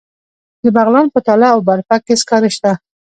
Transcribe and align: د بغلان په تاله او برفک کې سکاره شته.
د 0.63 0.65
بغلان 0.75 1.07
په 1.13 1.19
تاله 1.25 1.47
او 1.55 1.59
برفک 1.67 2.01
کې 2.07 2.15
سکاره 2.21 2.49
شته. 2.55 2.71